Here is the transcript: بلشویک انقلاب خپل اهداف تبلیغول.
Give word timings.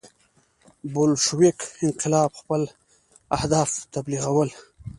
بلشویک 0.93 1.59
انقلاب 1.85 2.29
خپل 2.39 2.61
اهداف 3.37 3.69
تبلیغول. 3.93 4.49